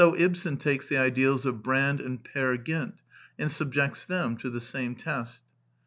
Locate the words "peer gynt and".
2.23-3.51